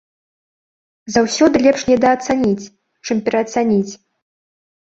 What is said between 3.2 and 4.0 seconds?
пераацаніць.